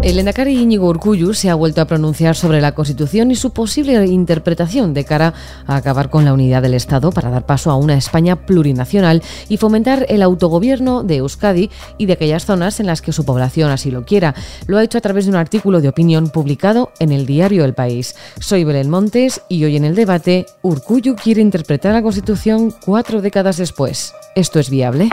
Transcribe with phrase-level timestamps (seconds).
[0.00, 4.06] El Endacari Íñigo Urcuyu se ha vuelto a pronunciar sobre la Constitución y su posible
[4.06, 5.34] interpretación de cara
[5.66, 9.56] a acabar con la unidad del Estado para dar paso a una España plurinacional y
[9.56, 13.90] fomentar el autogobierno de Euskadi y de aquellas zonas en las que su población así
[13.90, 14.34] lo quiera.
[14.66, 17.74] Lo ha hecho a través de un artículo de opinión publicado en el diario El
[17.74, 18.14] País.
[18.38, 23.56] Soy Belén Montes y hoy en el debate, Urcuyu quiere interpretar la Constitución cuatro décadas
[23.56, 24.14] después.
[24.36, 25.08] ¿Esto es viable?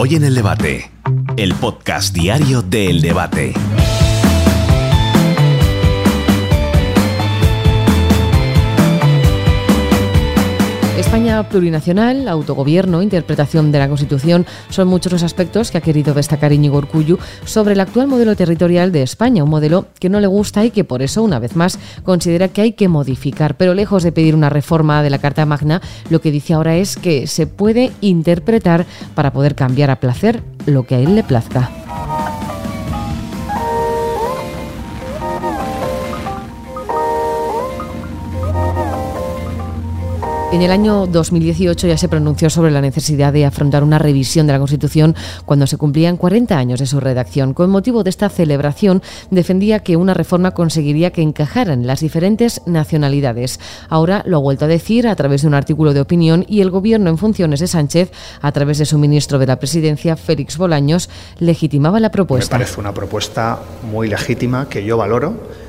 [0.00, 0.90] Hoy en el debate,
[1.38, 3.54] el podcast diario del debate.
[10.98, 16.52] España plurinacional, autogobierno, interpretación de la Constitución son muchos los aspectos que ha querido destacar
[16.52, 20.64] Íñigo Urcullu sobre el actual modelo territorial de España, un modelo que no le gusta
[20.64, 23.56] y que por eso, una vez más, considera que hay que modificar.
[23.56, 25.80] Pero lejos de pedir una reforma de la Carta Magna,
[26.10, 28.84] lo que dice ahora es que se puede interpretar
[29.14, 31.70] para poder cambiar a placer lo que a él le plazca.
[40.50, 44.54] En el año 2018 ya se pronunció sobre la necesidad de afrontar una revisión de
[44.54, 47.52] la Constitución cuando se cumplían 40 años de su redacción.
[47.52, 53.60] Con motivo de esta celebración, defendía que una reforma conseguiría que encajaran las diferentes nacionalidades.
[53.90, 56.70] Ahora lo ha vuelto a decir a través de un artículo de opinión y el
[56.70, 58.10] Gobierno en funciones de Sánchez,
[58.40, 61.10] a través de su ministro de la Presidencia, Félix Bolaños,
[61.40, 62.56] legitimaba la propuesta.
[62.56, 63.60] Me parece una propuesta
[63.92, 65.67] muy legítima que yo valoro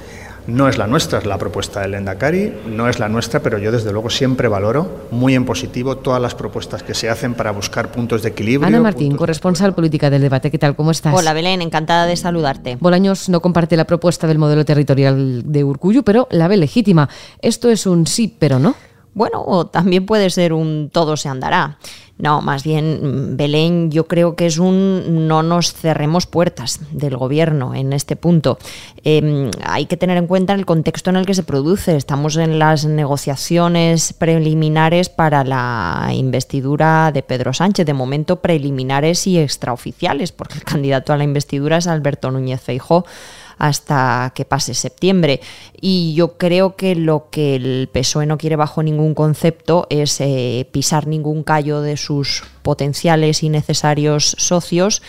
[0.50, 3.72] no es la nuestra, es la propuesta del Endacari, no es la nuestra, pero yo
[3.72, 7.92] desde luego siempre valoro muy en positivo todas las propuestas que se hacen para buscar
[7.92, 8.68] puntos de equilibrio.
[8.68, 10.76] Ana Martín, corresponsal política del debate, ¿qué tal?
[10.76, 11.14] ¿Cómo estás?
[11.16, 12.78] Hola Belén, encantada de saludarte.
[12.80, 17.10] Bolaños no comparte la propuesta del modelo territorial de Urcuyu, pero la ve legítima.
[17.42, 18.76] Esto es un sí, pero no.
[19.14, 21.78] Bueno, o también puede ser un todo se andará.
[22.20, 27.74] No, más bien, Belén, yo creo que es un no nos cerremos puertas del gobierno
[27.74, 28.60] en este punto.
[29.06, 31.96] Em, hay que tener en cuenta el contexto en el que se produce.
[31.96, 39.40] Estamos en las negociaciones preliminares para la investidura de Pedro Sánchez, de momento preliminares y
[39.40, 43.06] extraoficiales, porque el candidato a la investidura es Alberto Núñez Feijó
[43.60, 45.42] hasta que pase septiembre.
[45.80, 50.68] Y yo creo que lo que el PSOE no quiere bajo ningún concepto es eh,
[50.72, 55.04] pisar ningún callo de sus potenciales y necesarios socios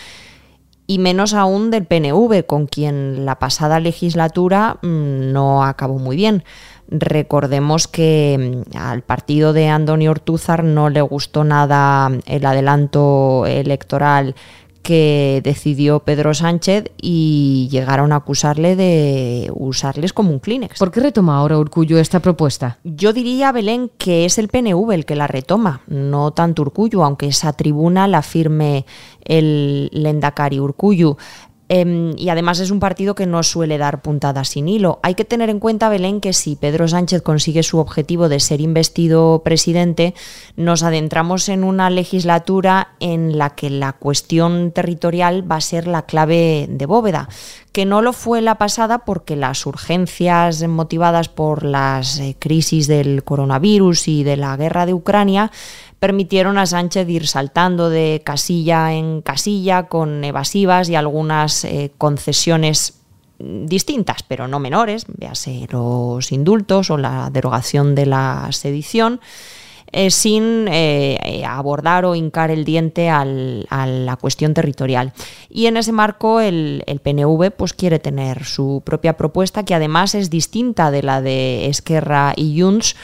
[0.91, 6.43] y menos aún del PNV, con quien la pasada legislatura mm, no acabó muy bien.
[6.89, 14.35] Recordemos que mm, al partido de Antonio Ortúzar no le gustó nada el adelanto electoral
[14.81, 20.79] que decidió Pedro Sánchez y llegaron a acusarle de usarles como un Kleenex.
[20.79, 22.79] ¿Por qué retoma ahora Urcullo esta propuesta?
[22.83, 27.27] Yo diría, Belén, que es el PNV el que la retoma, no tanto Urcullo, aunque
[27.27, 28.85] esa tribuna la firme
[29.23, 31.17] el Lendakari Urcullo.
[31.73, 34.99] Em, y además es un partido que no suele dar puntadas sin hilo.
[35.03, 38.59] Hay que tener en cuenta, Belén, que si Pedro Sánchez consigue su objetivo de ser
[38.59, 40.13] investido presidente,
[40.57, 46.01] nos adentramos en una legislatura en la que la cuestión territorial va a ser la
[46.01, 47.29] clave de bóveda
[47.71, 53.23] que no lo fue la pasada porque las urgencias motivadas por las eh, crisis del
[53.23, 55.51] coronavirus y de la guerra de Ucrania
[55.99, 63.01] permitieron a Sánchez ir saltando de casilla en casilla con evasivas y algunas eh, concesiones
[63.39, 69.19] distintas, pero no menores, véase los indultos o la derogación de la sedición,
[69.93, 75.13] eh, sin eh, abordar o hincar el diente a la cuestión territorial.
[75.49, 80.15] Y en ese marco el, el, PNV pues, quiere tener su propia propuesta, que además
[80.15, 82.95] es distinta de la de Esquerra y Junts,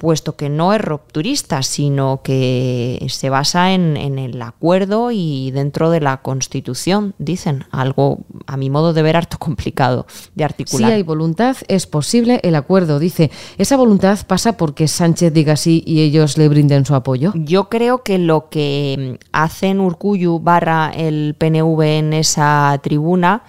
[0.00, 6.00] puesto que no es rupturista, sino que se basa en, el acuerdo y dentro de
[6.00, 10.90] la Constitución, dicen, algo a mi modo de ver harto complicado de articular.
[10.90, 13.30] Si hay voluntad, es posible el acuerdo, dice.
[13.58, 17.32] ¿Esa voluntad pasa porque Sánchez diga sí y ellos le brinden su apoyo?
[17.36, 23.44] Yo creo que lo que hacen Urcuyu barra el PNV en esa tribuna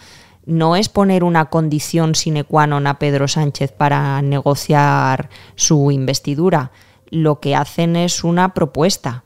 [0.45, 6.71] no es poner una condición sine qua non a Pedro Sánchez para negociar su investidura.
[7.09, 9.23] Lo que hacen es una propuesta.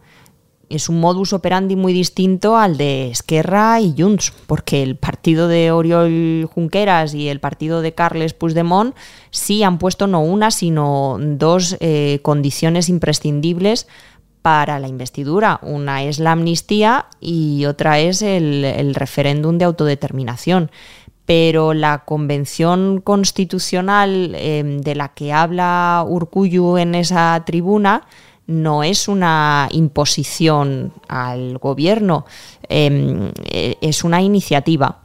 [0.70, 5.72] Es un modus operandi muy distinto al de Esquerra y Junts, porque el partido de
[5.72, 8.96] Oriol Junqueras y el partido de Carles Puigdemont
[9.30, 13.88] sí han puesto no una, sino dos eh, condiciones imprescindibles
[14.42, 15.60] para la investidura.
[15.64, 20.70] Una es la amnistía y otra es el, referéndum de autodeterminación
[21.26, 28.04] pero la convención constitucional em, de la que habla Urcuyu en esa tribuna
[28.48, 32.26] no es una imposición al gobierno,
[32.70, 35.02] em, eh, es una iniciativa.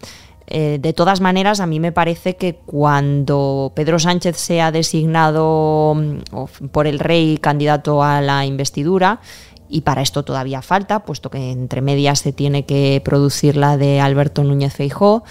[0.46, 6.66] Eh, de todas maneras, a mí me parece que cuando Pedro Sánchez sea designado mm,
[6.72, 9.20] por el rey candidato a la investidura,
[9.68, 14.00] y para esto todavía falta, puesto que entre medias se tiene que producir la de
[14.00, 15.22] Alberto Núñez Feijó,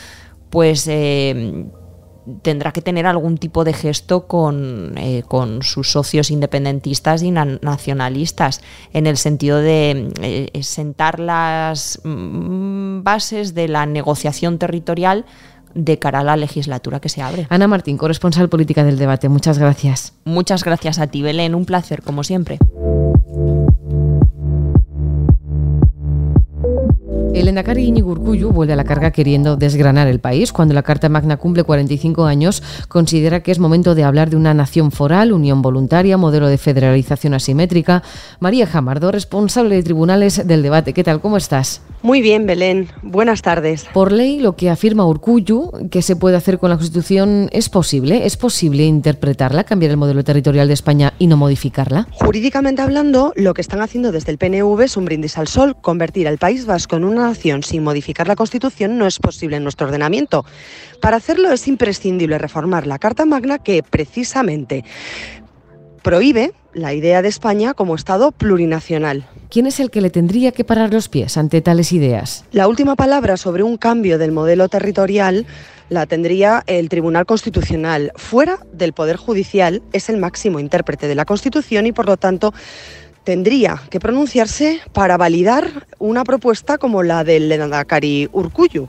[0.49, 1.65] pues eh,
[2.41, 8.61] tendrá que tener algún tipo de gesto con, eh, con sus socios independentistas y nacionalistas,
[8.93, 15.25] en el sentido de eh, sentar las mm, bases de la negociación territorial
[15.73, 17.47] de cara a la legislatura que se abre.
[17.49, 20.13] Ana Martín, corresponsal política del debate, muchas gracias.
[20.25, 22.59] Muchas gracias a ti, Belén, un placer, como siempre.
[27.39, 30.51] El Endacari Iñigo Urkullu vuelve a la carga queriendo desgranar el país.
[30.51, 34.53] Cuando la Carta Magna cumple 45 años, considera que es momento de hablar de una
[34.53, 38.03] nación foral, unión voluntaria, modelo de federalización asimétrica.
[38.41, 40.91] María Jamardo, responsable de tribunales del debate.
[40.91, 41.21] ¿Qué tal?
[41.21, 41.81] ¿Cómo estás?
[42.01, 42.89] Muy bien, Belén.
[43.03, 43.85] Buenas tardes.
[43.93, 48.25] Por ley, lo que afirma Urkullu que se puede hacer con la Constitución es posible.
[48.25, 52.07] ¿Es posible interpretarla, cambiar el modelo territorial de España y no modificarla?
[52.11, 55.77] Jurídicamente hablando, lo que están haciendo desde el PNV es un brindis al sol.
[55.79, 59.87] Convertir al País Vasco en una sin modificar la Constitución no es posible en nuestro
[59.87, 60.45] ordenamiento.
[61.01, 64.83] Para hacerlo es imprescindible reformar la Carta Magna que precisamente
[66.01, 69.27] prohíbe la idea de España como Estado plurinacional.
[69.49, 72.45] ¿Quién es el que le tendría que parar los pies ante tales ideas?
[72.51, 75.45] La última palabra sobre un cambio del modelo territorial
[75.89, 78.11] la tendría el Tribunal Constitucional.
[78.15, 82.53] Fuera del Poder Judicial es el máximo intérprete de la Constitución y por lo tanto
[83.23, 88.87] tendría que pronunciarse para validar una propuesta como la del Lenadakari Urcuyu.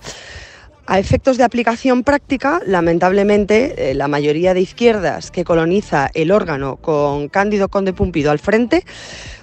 [0.91, 6.79] A efectos de aplicación práctica, lamentablemente, eh, la mayoría de izquierdas que coloniza el órgano
[6.79, 8.85] con Cándido Conde Pumpido al frente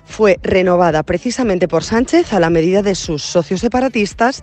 [0.04, 4.42] fue renovada precisamente por Sánchez a la medida de sus socios separatistas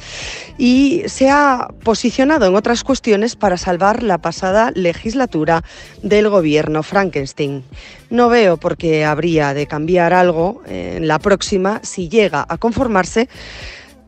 [0.57, 5.63] y se ha posicionado en otras cuestiones para salvar la pasada legislatura
[6.03, 7.65] del gobierno Frankenstein.
[8.09, 13.29] No veo por qué habría de cambiar algo en la próxima si llega a conformarse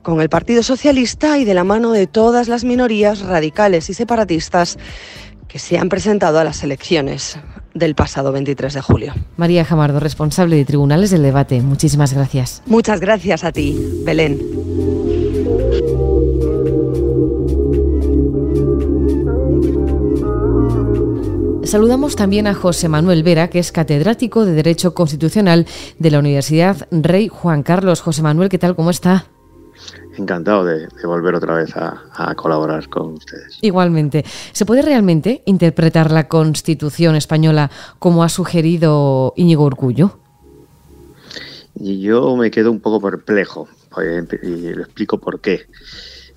[0.07, 4.79] con el Partido Socialista y de la mano de todas las minorías radicales y separatistas
[5.49, 7.41] que se han presentado a las elecciones
[7.75, 9.15] del pasado 23 de julio.
[9.37, 11.61] María Jamardo, responsable de Tribunales del Debate.
[11.61, 12.63] Muchísimas gracias.
[12.67, 14.39] Muchas gracias a ti, Belén.
[21.65, 25.67] Saludamos también a José Manuel Vera, que es catedrático de Derecho Constitucional
[25.99, 28.03] de la Universidad Rey Juan Carlos.
[28.03, 28.77] José Manuel, ¿qué tal?
[28.77, 29.27] ¿Cómo está?
[30.19, 33.59] Encantado de, volver otra vez a, colaborar con ustedes.
[33.63, 34.25] Igualmente.
[34.53, 40.19] ¿Se puede realmente interpretar la Constitución española como ha sugerido Íñigo Urcullo?
[41.79, 45.67] Y yo me quedo un poco perplejo pues, y le explico por qué.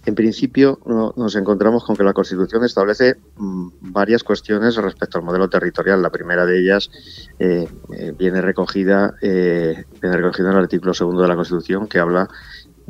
[0.05, 5.49] En principio, nos encontramos con que la Constitución establece mm, varias cuestiones respecto al modelo
[5.49, 6.01] territorial.
[6.01, 6.89] La primera de ellas
[7.37, 11.99] eh, eh, viene recogida eh, viene recogida en el artículo segundo de la Constitución que
[11.99, 12.29] habla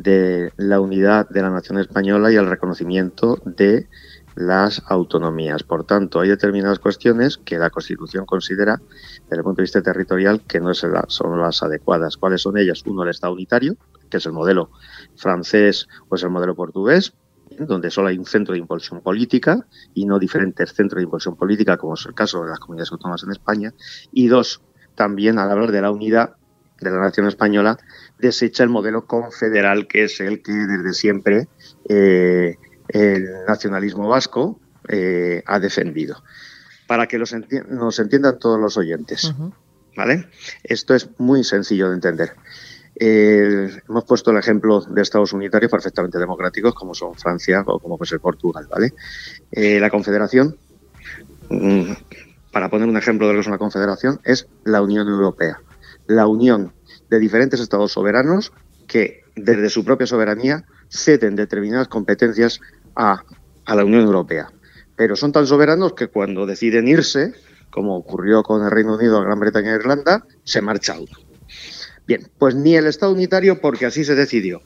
[0.01, 3.87] de la unidad de la nación española y el reconocimiento de
[4.35, 5.63] las autonomías.
[5.63, 8.81] Por tanto, hay determinadas cuestiones que la Constitución considera,
[9.23, 12.17] desde el punto de vista territorial, que no son las adecuadas.
[12.17, 12.83] ¿Cuáles son ellas?
[12.85, 13.75] Uno, el Estado unitario,
[14.09, 14.71] que es el modelo
[15.17, 17.13] francés o es el modelo portugués,
[17.57, 21.77] donde solo hay un centro de impulsión política y no diferentes centros de impulsión política,
[21.77, 23.73] como es el caso de las comunidades autónomas en España.
[24.11, 24.61] Y dos,
[24.95, 26.35] también al hablar de la unidad
[26.79, 27.77] de la nación española,
[28.19, 31.47] desecha el modelo confederal, que es el que desde siempre
[31.87, 32.57] eh,
[32.87, 36.23] el nacionalismo vasco eh, ha defendido.
[36.87, 37.35] Para que los
[37.69, 39.33] nos entiendan todos los oyentes.
[39.95, 40.29] ¿Vale?
[40.63, 42.31] Esto es muy sencillo de entender.
[42.95, 48.09] hemos puesto el ejemplo de estados unitarios perfectamente democráticos, como son Francia o como puede
[48.09, 48.67] ser Portugal.
[48.69, 48.93] ¿vale?
[49.51, 50.57] Eh, la confederación,
[51.49, 51.91] mm,
[52.51, 55.59] para poner un ejemplo de lo que es una confederación, es la Unión Europea
[56.09, 56.73] la unión
[57.09, 58.51] de diferentes estados soberanos
[58.87, 62.59] que desde su propia soberanía ceden determinadas competencias
[62.95, 63.23] a,
[63.67, 64.51] la Unión Europea.
[64.95, 67.33] Pero son tan soberanos que cuando deciden irse,
[67.69, 71.17] como ocurrió con el Reino Unido, Gran Bretaña e Irlanda, se marcha uno.
[72.07, 74.63] Bien, pues ni el Estado unitario, porque así se decidió,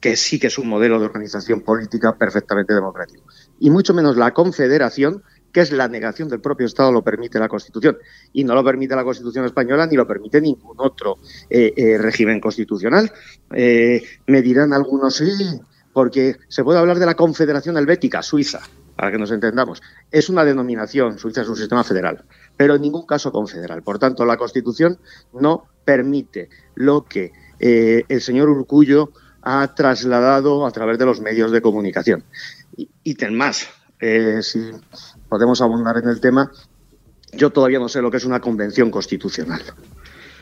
[0.00, 3.24] que sí que es un modelo de organización política perfectamente democrático,
[3.58, 7.48] y mucho menos la confederación, que es la negación del propio Estado, lo permite la
[7.48, 7.98] Constitución.
[8.32, 12.40] Y no lo permite la Constitución española ni lo permite ningún otro eh, eh, régimen
[12.40, 13.10] constitucional.
[13.52, 15.60] Eh, me dirán algunos, sí,
[15.92, 18.60] porque se puede hablar de la Confederación Helvética, Suiza,
[18.96, 19.82] para que nos entendamos.
[20.10, 22.24] Es una denominación, Suiza es un sistema federal.
[22.56, 23.82] pero en ningún caso confederal.
[23.82, 24.98] Por tanto, la Constitución
[25.32, 29.12] no permite lo que el señor Urcullo
[29.42, 32.24] ha trasladado a través de los medios de comunicación.
[32.76, 33.68] Y, ten más,
[34.00, 34.40] eh,
[35.28, 36.50] podemos abundar en el tema,
[37.32, 39.62] yo todavía no sé lo que es una convención constitucional.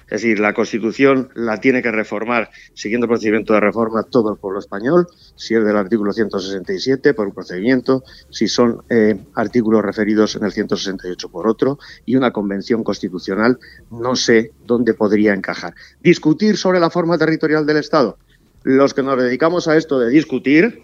[0.09, 4.39] Es decir, la Constitución la tiene que reformar siguiendo el procedimiento de reforma todo el
[4.39, 10.37] pueblo español, si es del artículo 167 por un procedimiento, si son eh, artículos referidos
[10.37, 13.59] en el 168 por otro, y una convención constitucional
[13.91, 15.75] no sé dónde podría encajar.
[16.01, 18.17] Discutir sobre la forma territorial del Estado.
[18.63, 20.83] Los que nos dedicamos a esto de discutir,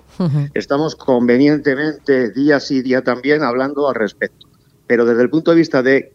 [0.55, 4.47] estamos convenientemente día sí, día también hablando al respecto.
[4.87, 6.13] Pero desde el punto de vista de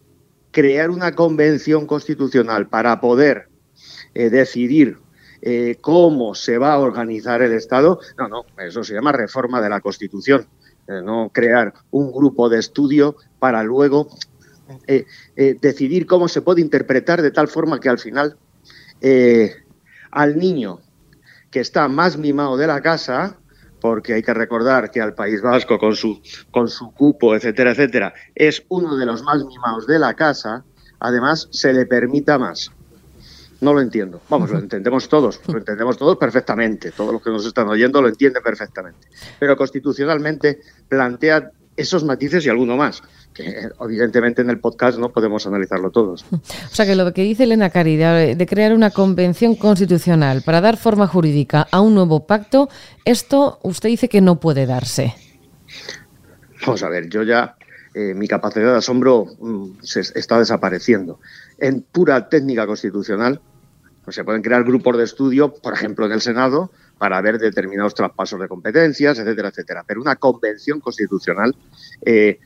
[0.52, 3.50] crear una convención constitucional para poder
[4.14, 4.98] eh, decidir
[5.42, 9.70] eh, cómo se va a organizar el Estado, no, no, eso se llama reforma de
[9.70, 10.48] la Constitución,
[10.88, 14.10] eh, no crear un grupo de estudio para luego
[15.62, 18.38] decidir cómo se puede interpretar de tal forma que al final
[20.12, 20.82] al niño
[21.52, 23.38] que está más mimado de la casa,
[23.80, 28.14] porque hay que recordar que al País Vasco, con su, con su cupo, etcétera, etcétera,
[28.36, 30.64] es uno de los más mimados de la casa,
[31.00, 32.72] además se le permita más.
[33.60, 34.22] No lo entiendo.
[34.30, 36.92] Vamos, lo entendemos todos, lo entendemos todos perfectamente.
[36.92, 39.08] Todos los que nos están oyendo lo entienden perfectamente.
[39.40, 43.04] Pero constitucionalmente plantea esos matices y alguno más
[43.38, 46.26] que evidentemente en el podcast no podemos analizarlo todos.
[46.72, 50.78] O sea que lo que dice Elena Cari de, crear una convención constitucional para dar
[50.78, 52.70] forma jurídica a un nuevo pacto,
[53.06, 55.14] esto usted dice que no puede darse.
[56.66, 57.56] Vamos a ver, yo ya
[57.94, 61.20] eh, mi capacidad de asombro mm, se está desapareciendo.
[61.58, 63.42] En pura técnica constitucional,
[64.04, 67.94] pues se pueden crear grupos de estudio, por ejemplo, en el Senado, para ver determinados
[67.94, 69.84] traspasos de competencias, etcétera, etcétera.
[69.86, 71.56] Pero una convención constitucional,
[72.06, 72.40] eh,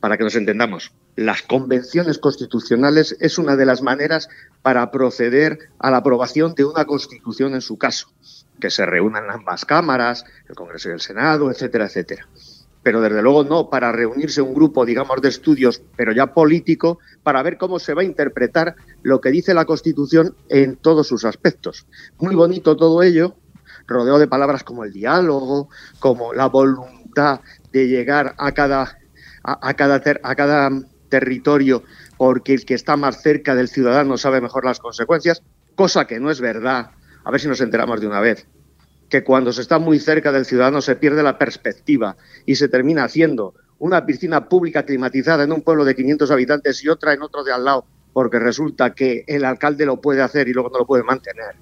[0.00, 4.28] para que nos entendamos, las convenciones constitucionales es una de las maneras
[4.62, 8.08] para proceder a la aprobación de una constitución en su caso,
[8.60, 12.28] que se reúnan ambas cámaras, el Congreso y el Senado, etcétera, etcétera
[12.84, 17.42] pero desde luego no para reunirse un grupo, digamos, de estudios, pero ya político, para
[17.42, 21.86] ver cómo se va a interpretar lo que dice la Constitución en todos sus aspectos.
[22.18, 23.36] Muy bonito todo ello,
[23.86, 27.40] rodeado de palabras como el diálogo, como la voluntad
[27.72, 28.98] de llegar a cada,
[29.44, 30.70] a, cada, a cada
[31.08, 31.84] territorio
[32.16, 35.42] porque el que está más cerca del ciudadano sabe mejor las consecuencias,
[35.74, 36.90] cosa que no es verdad.
[37.24, 38.46] A ver si nos enteramos de una vez
[39.08, 43.04] que cuando se está muy cerca del ciudadano se pierde la perspectiva y se termina
[43.04, 47.44] haciendo una piscina pública climatizada en un pueblo de 500 habitantes y otra en otro
[47.44, 50.86] de al lado, porque resulta que el alcalde lo puede hacer y luego no lo
[50.86, 51.54] puede mantener.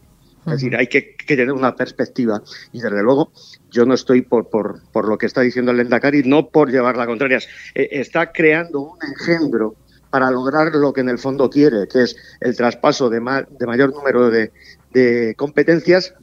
[0.46, 2.42] Es decir, hay que, tener una perspectiva.
[2.72, 3.32] Y desde luego,
[3.70, 7.06] yo no estoy por, por, lo que está diciendo el Endacari, no por llevar la
[7.06, 7.38] contraria.
[7.74, 9.76] Eh, está creando un engendro
[10.10, 13.18] para lograr lo que en el fondo quiere, que es el traspaso de,
[13.50, 14.52] de mayor número de,
[14.92, 16.14] de competencias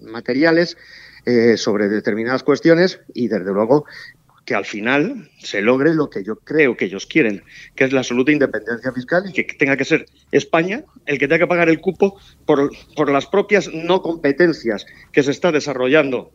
[0.00, 0.76] materiales
[1.24, 3.84] eh, sobre determinadas cuestiones y, desde luego,
[4.44, 7.42] que al final se logre lo que yo creo que ellos quieren,
[7.74, 11.40] que es la absoluta independencia fiscal y que tenga que ser España el que tenga
[11.40, 16.32] que pagar el cupo por, por las propias no competencias que se está desarrollando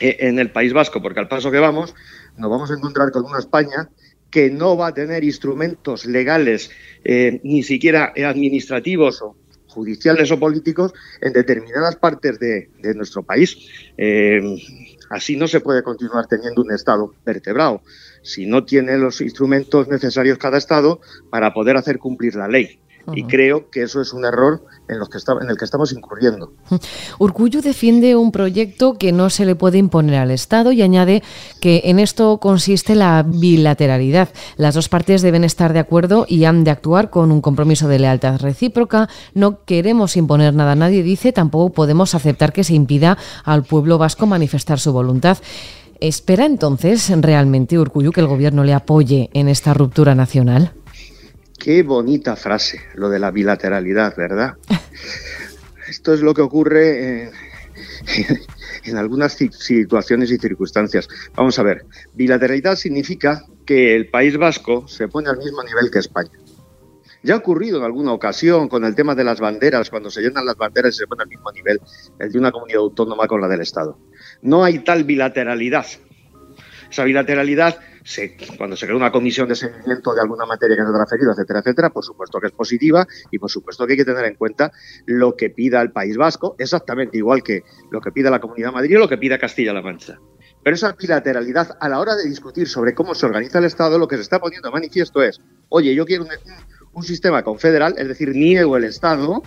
[0.00, 1.94] eh, en el País Vasco, porque al paso que vamos
[2.36, 3.88] nos vamos a encontrar con una España
[4.30, 6.70] que no va a tener instrumentos legales,
[7.04, 9.36] eh, ni siquiera administrativos o
[9.76, 13.56] judiciales o políticos en determinadas partes de, nuestro país.
[13.98, 14.40] Eh,
[15.08, 17.82] Así no se puede continuar teniendo un Estado vertebrado,
[18.22, 22.80] si no tiene los instrumentos necesarios cada Estado para poder hacer cumplir la ley.
[23.14, 26.52] Y creo que eso es un error en, los que en el que estamos incurriendo.
[27.18, 31.22] Urcuyo defiende un proyecto que no se le puede imponer al Estado y añade
[31.60, 34.28] que en esto consiste la bilateralidad.
[34.56, 37.98] Las dos partes deben estar de acuerdo y han de actuar con un compromiso de
[37.98, 39.08] lealtad recíproca.
[39.34, 43.98] No queremos imponer nada a nadie, dice, tampoco podemos aceptar que se impida al pueblo
[43.98, 45.38] vasco manifestar su voluntad.
[46.00, 50.72] ¿Espera entonces realmente Urcuyo que el Gobierno le apoye en esta ruptura nacional?
[51.58, 54.54] Qué bonita frase, lo de la bilateralidad, ¿verdad?
[55.88, 57.30] Esto es lo que ocurre
[58.84, 61.08] en, algunas situaciones y circunstancias.
[61.34, 61.84] Vamos a ver,
[62.14, 66.38] bilateralidad significa que el País Vasco se pone al mismo nivel que España.
[67.22, 70.46] Ya ha ocurrido en alguna ocasión con el tema de las banderas, cuando se llenan
[70.46, 71.80] las banderas y se pone al mismo nivel
[72.20, 73.98] el de una comunidad autónoma con la del Estado.
[74.42, 75.86] No hay tal bilateralidad.
[76.88, 77.80] Esa bilateralidad
[78.56, 81.58] cuando se crea una comisión de seguimiento de alguna materia que se ha transferido, etcétera,
[81.60, 84.70] etcétera, por supuesto que es positiva y por supuesto que hay que tener en cuenta
[85.06, 88.74] lo que pida el País Vasco, exactamente igual que lo que pida la Comunidad de
[88.74, 90.18] Madrid o lo que pida Castilla-La Mancha.
[90.62, 94.08] Pero esa bilateralidad a la hora de discutir sobre cómo se organiza el Estado, lo
[94.08, 96.26] que se está poniendo manifiesto es, oye, yo quiero
[96.92, 99.42] un, sistema confederal, es decir, niego el Estado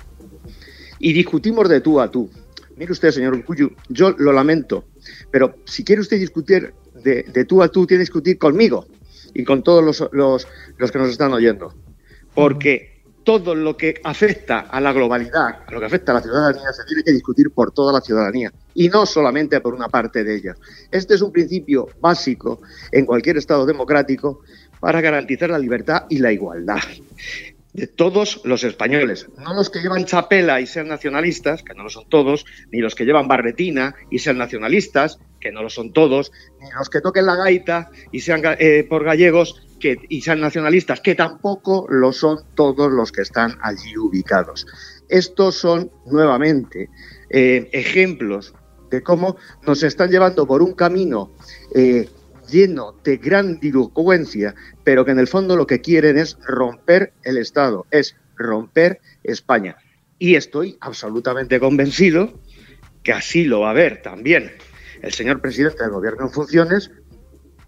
[0.99, 2.29] y discutimos de tú a tú.
[2.77, 4.85] Mire usted, señor Urcuyu, yo lo lamento,
[5.31, 8.85] pero si quiere usted discutir de, tú a tú, tiene que discutir conmigo
[9.33, 10.45] y con todos los,
[10.77, 11.73] los que nos están oyendo.
[12.33, 16.73] Porque todo lo que afecta a la globalidad, a lo que afecta a la ciudadanía,
[16.73, 20.35] se tiene que discutir por toda la ciudadanía y no solamente por una parte de
[20.35, 20.55] ella.
[20.89, 24.41] Este es un principio básico en cualquier Estado democrático
[24.79, 26.79] para garantizar la libertad y la igualdad
[27.73, 31.89] de todos los españoles, no los que llevan chapela y sean nacionalistas, que no lo
[31.89, 36.31] son todos, ni los que llevan barretina y sean nacionalistas, que no lo son todos,
[36.61, 41.01] ni los que toquen la gaita y sean eh, por gallegos, que, y sean nacionalistas,
[41.01, 44.67] que tampoco lo son todos los que están allí ubicados.
[45.07, 46.89] Estos son nuevamente
[47.29, 48.53] eh, ejemplos
[48.91, 51.31] de cómo nos están llevando por un camino
[51.73, 52.09] eh,
[52.49, 57.37] lleno de gran dilucuencia, pero que en el fondo lo que quieren es romper el
[57.37, 59.77] Estado, es romper España.
[60.17, 62.33] Y estoy absolutamente convencido
[63.03, 64.51] que así lo va a ver también
[65.01, 66.91] el señor presidente del gobierno en funciones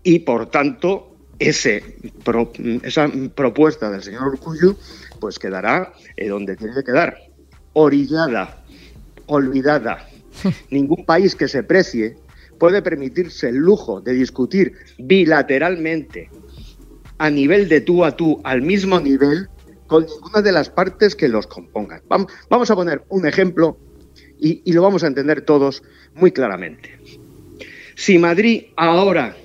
[0.03, 1.97] y por tanto ese,
[2.83, 4.75] esa propuesta del señor Urcuyu
[5.19, 7.17] pues quedará eh, donde tiene que quedar,
[7.73, 8.63] orillada,
[9.27, 10.07] olvidada.
[10.69, 12.17] Ningún país que se precie
[12.59, 16.29] puede permitirse el lujo de discutir bilateralmente
[17.17, 19.47] a nivel de tú a tú, al mismo nivel,
[19.87, 22.01] con ninguna de las partes que los compongan.
[22.49, 23.77] Vamos a poner un ejemplo
[24.39, 25.83] y, y lo vamos a entender todos
[26.15, 26.99] muy claramente.
[28.01, 29.37] Si Madrid ahora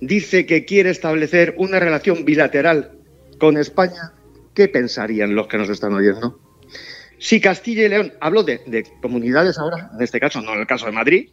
[0.00, 2.92] dice que quiere establecer una relación bilateral
[3.38, 4.14] con España,
[4.54, 6.40] ¿qué pensarían los que nos están oyendo?
[7.18, 10.86] Si Castilla y León, hablo de, comunidades ahora, en este caso, no en el caso
[10.86, 11.28] de Madrid,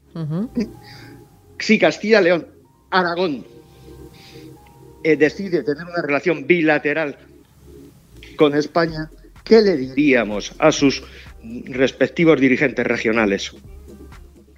[1.60, 2.48] si Castilla y León,
[2.89, 3.46] Aragón,
[5.05, 7.17] eh, decide tener una relación bilateral
[8.36, 9.10] con España,
[9.46, 11.03] ¿qué le diríamos a sus
[11.67, 13.53] respectivos dirigentes regionales?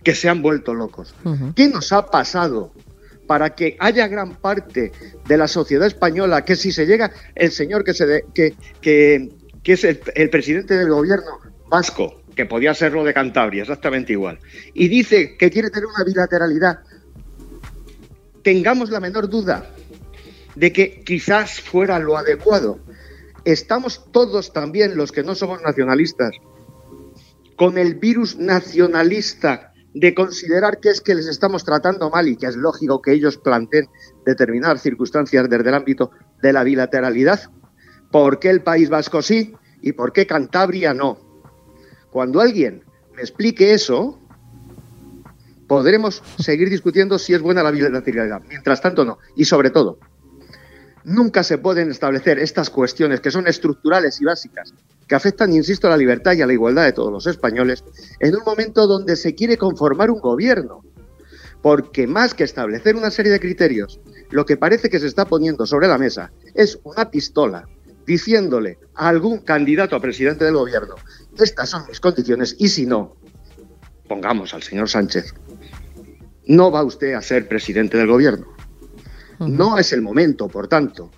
[0.08, 1.14] Que se han vuelto locos.
[1.54, 2.72] ¿Qué nos ha pasado
[3.28, 4.94] para que haya gran parte
[5.28, 9.30] de la sociedad española que si se llega el señor que, se que, que,
[9.66, 14.40] es el, presidente del gobierno vasco, que podía ser lo de Cantabria, exactamente igual,
[14.74, 16.80] y dice que quiere tener una bilateralidad,
[18.44, 19.70] tengamos la menor duda
[20.56, 22.80] de que quizás fuera lo adecuado.
[23.44, 26.32] Estamos todos también, los que no somos nacionalistas,
[27.58, 32.46] con el virus nacionalista de considerar que es que les estamos tratando mal y que
[32.46, 33.90] es lógico que ellos planteen
[34.26, 37.50] determinadas circunstancias desde el ámbito de la bilateralidad.
[38.12, 41.18] ¿Por qué el País Vasco sí y por qué Cantabria no?
[42.12, 42.84] Cuando alguien
[43.16, 44.20] me explique eso,
[45.68, 48.42] podremos seguir discutiendo si es buena la bilateralidad.
[48.48, 49.18] Mientras tanto, no.
[49.36, 50.00] Y sobre todo,
[51.04, 54.74] nunca se pueden establecer estas cuestiones que son estructurales y básicas,
[55.08, 57.84] que afectan, insisto, a la libertad y a la igualdad de todos los españoles,
[58.20, 60.84] en un momento donde se quiere conformar un gobierno.
[61.62, 65.66] Porque más que establecer una serie de criterios, lo que parece que se está poniendo
[65.66, 67.68] sobre la mesa es una pistola
[68.06, 70.96] diciéndole a algún candidato a presidente del gobierno,
[71.38, 73.16] estas son mis condiciones y si no,
[74.08, 75.34] pongamos al señor Sánchez,
[76.46, 78.48] no va usted a ser presidente del gobierno.
[79.40, 81.12] No es el momento, por tanto,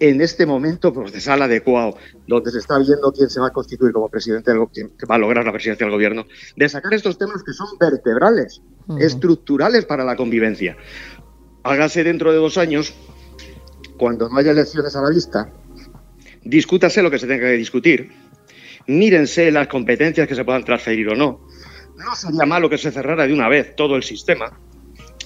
[0.00, 4.08] en este momento procesal adecuado, donde se está viendo quién se va a constituir como
[4.08, 7.52] presidente, del, quién va a lograr la presidencia del gobierno, de sacar estos temas que
[7.52, 8.62] son vertebrales,
[9.00, 10.76] estructurales para la convivencia.
[11.64, 12.94] Hágase dentro de dos años,
[13.98, 15.52] cuando no haya elecciones a la vista,
[16.44, 18.12] discútase lo que se tenga que discutir,
[18.86, 21.46] mírense las competencias que se puedan transferir o no.
[21.96, 24.56] No sería malo que se cerrara de una vez todo el sistema,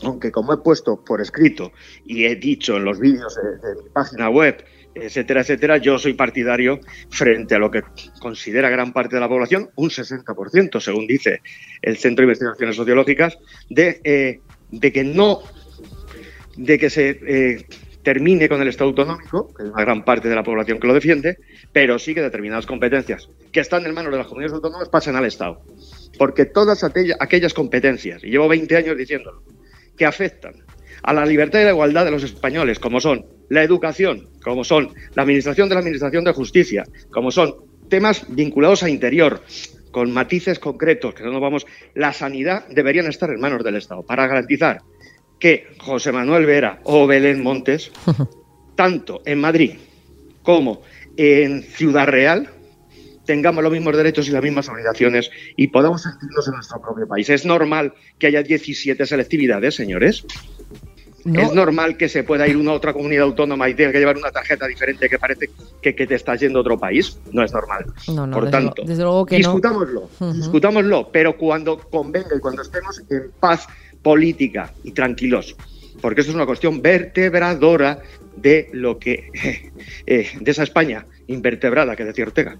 [0.03, 1.73] aunque como he puesto por escrito
[2.05, 6.81] y he dicho en los vídeos de, mi página web, etcétera, etcétera, yo soy partidario
[7.11, 7.83] frente a lo que
[8.21, 11.41] considera gran parte de la población, un 60%, según dice
[11.81, 13.39] el Centro de Investigaciones Sociológicas,
[13.71, 14.41] de, eh,
[14.93, 15.41] que no,
[16.57, 17.67] de que se eh,
[18.03, 20.95] termine con el Estado autonómico, que es una gran parte de la población que lo
[20.95, 21.39] defiende,
[21.73, 25.25] pero sí que determinadas competencias que están en manos de las comunidades autónomas pasen al
[25.25, 25.63] Estado.
[26.19, 29.43] Porque todas aquellas competencias, y llevo 20 años diciéndolo,
[29.97, 30.55] que afectan
[31.03, 34.95] a la libertad y la igualdad de los españoles, como son la educación, como son
[35.15, 37.55] la administración de la administración de justicia, como son
[37.89, 39.43] temas vinculados a interior,
[39.91, 44.03] con matices concretos, que no nos vamos, la sanidad deberían estar en manos del Estado
[44.03, 44.81] para garantizar
[45.39, 47.91] que José Manuel Vera o Belén Montes,
[48.77, 49.73] tanto en Madrid
[50.43, 50.83] como
[51.17, 52.49] en Ciudad Real,
[53.33, 57.31] tengamos los mismos derechos y las mismas obligaciones y podamos sentirnos en nuestro propio país.
[57.31, 60.27] Es normal que haya 17 selectividades, señores.
[61.25, 64.31] Es normal que se pueda ir una otra comunidad autónoma y tenga que llevar una
[64.31, 65.49] tarjeta diferente que parece
[65.81, 67.19] que, te estás yendo a otro país.
[67.33, 67.87] No es normal.
[68.31, 68.83] Por tanto,
[69.31, 73.67] discutámoslo, discutámoslo, pero cuando convenga y cuando estemos en paz
[74.03, 75.57] política y tranquilos,
[76.03, 78.03] porque esto es una cuestión vertebradora
[78.37, 79.31] de lo que
[80.07, 82.57] eh, de esa España invertebrada que decía Ortega.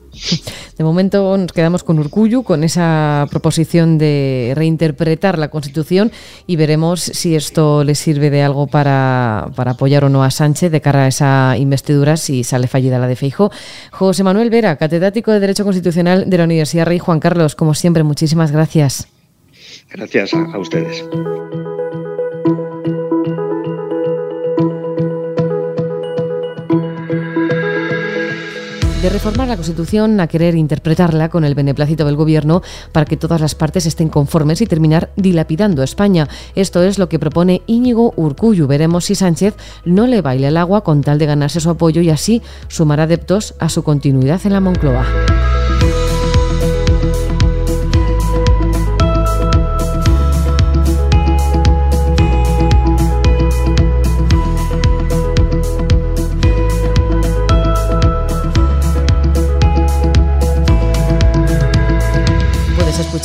[0.77, 6.11] De momento nos quedamos con Urcuyu, con esa proposición de reinterpretar la Constitución
[6.47, 10.73] y veremos si esto le sirve de algo para, para apoyar o no a Sánchez
[10.73, 13.51] de cara a esa investidura si sale fallida la de Feijo.
[13.91, 18.03] José Manuel Vera, catedrático de Derecho Constitucional de la Universidad Rey Juan Carlos, como siempre,
[18.03, 19.09] muchísimas gracias.
[19.91, 21.05] Gracias a ustedes.
[29.03, 32.63] De reformar la Constitución a querer interpretarla con el beneplácito del Gobierno
[32.93, 36.29] para que todas las partes estén conformes y terminar dilapidando España.
[36.55, 38.69] Esto es lo que propone Íñigo Urcuyu.
[38.69, 42.11] Veremos si Sánchez no le baila el agua con tal de ganarse su apoyo y
[42.11, 45.05] así sumar adeptos a su continuidad en la Moncloa.